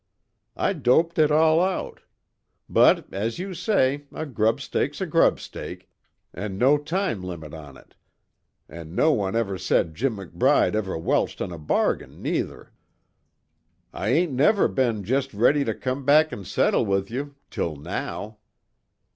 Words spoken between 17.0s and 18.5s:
you, till now.